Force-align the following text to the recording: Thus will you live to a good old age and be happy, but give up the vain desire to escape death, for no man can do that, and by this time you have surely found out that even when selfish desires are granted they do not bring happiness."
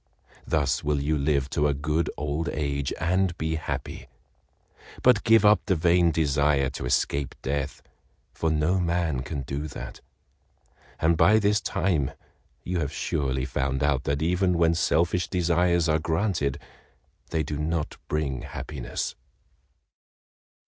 Thus 0.47 0.83
will 0.83 0.99
you 0.99 1.15
live 1.15 1.47
to 1.51 1.67
a 1.67 1.75
good 1.75 2.09
old 2.17 2.49
age 2.53 2.91
and 2.99 3.37
be 3.37 3.53
happy, 3.53 4.07
but 5.03 5.23
give 5.23 5.45
up 5.45 5.63
the 5.67 5.75
vain 5.75 6.09
desire 6.09 6.71
to 6.71 6.87
escape 6.87 7.35
death, 7.43 7.83
for 8.33 8.49
no 8.49 8.79
man 8.79 9.21
can 9.21 9.43
do 9.43 9.67
that, 9.67 10.01
and 10.99 11.15
by 11.17 11.37
this 11.37 11.61
time 11.61 12.09
you 12.63 12.79
have 12.79 12.91
surely 12.91 13.45
found 13.45 13.83
out 13.83 14.05
that 14.05 14.23
even 14.23 14.57
when 14.57 14.73
selfish 14.73 15.27
desires 15.27 15.87
are 15.87 15.99
granted 15.99 16.57
they 17.29 17.43
do 17.43 17.59
not 17.59 17.97
bring 18.07 18.41
happiness." 18.41 19.13